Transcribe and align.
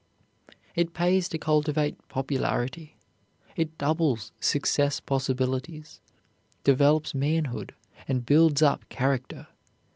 It 0.73 0.95
pays 0.95 1.29
to 1.29 1.37
cultivate 1.37 1.95
popularity. 2.07 2.97
It 3.55 3.77
doubles 3.77 4.31
success 4.39 4.99
possibilities, 4.99 6.01
develops 6.63 7.13
manhood, 7.13 7.75
and 8.07 8.25
builds 8.25 8.63
up 8.63 8.89
character. 8.89 9.45